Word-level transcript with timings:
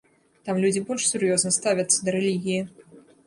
Там 0.47 0.61
людзі 0.63 0.81
больш 0.87 1.03
сур'ёзна 1.11 1.51
ставяцца 1.59 1.97
да 2.07 2.17
рэлігіі. 2.17 2.61